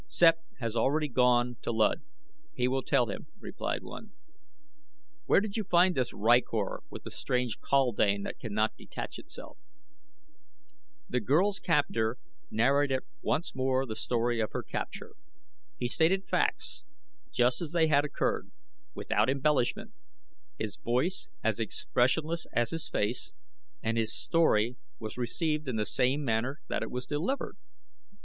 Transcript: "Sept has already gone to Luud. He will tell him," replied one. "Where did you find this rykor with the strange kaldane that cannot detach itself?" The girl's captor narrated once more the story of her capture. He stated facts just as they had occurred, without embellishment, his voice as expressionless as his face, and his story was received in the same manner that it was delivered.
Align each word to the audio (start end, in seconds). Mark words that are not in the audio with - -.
"Sept 0.09 0.41
has 0.57 0.75
already 0.75 1.07
gone 1.07 1.57
to 1.61 1.71
Luud. 1.71 2.01
He 2.55 2.67
will 2.67 2.81
tell 2.81 3.05
him," 3.05 3.27
replied 3.39 3.83
one. 3.83 4.13
"Where 5.27 5.39
did 5.39 5.55
you 5.57 5.63
find 5.63 5.93
this 5.93 6.11
rykor 6.11 6.79
with 6.89 7.03
the 7.03 7.11
strange 7.11 7.59
kaldane 7.59 8.23
that 8.23 8.39
cannot 8.39 8.75
detach 8.75 9.19
itself?" 9.19 9.59
The 11.07 11.19
girl's 11.19 11.59
captor 11.59 12.17
narrated 12.49 13.01
once 13.21 13.53
more 13.53 13.85
the 13.85 13.95
story 13.95 14.39
of 14.39 14.53
her 14.53 14.63
capture. 14.63 15.13
He 15.77 15.87
stated 15.87 16.25
facts 16.25 16.83
just 17.31 17.61
as 17.61 17.71
they 17.71 17.85
had 17.85 18.03
occurred, 18.03 18.49
without 18.95 19.29
embellishment, 19.29 19.93
his 20.57 20.77
voice 20.83 21.29
as 21.43 21.59
expressionless 21.59 22.47
as 22.53 22.71
his 22.71 22.89
face, 22.89 23.33
and 23.83 23.99
his 23.99 24.11
story 24.19 24.77
was 24.97 25.15
received 25.15 25.67
in 25.67 25.75
the 25.75 25.85
same 25.85 26.23
manner 26.25 26.59
that 26.69 26.81
it 26.81 26.89
was 26.89 27.05
delivered. 27.05 27.55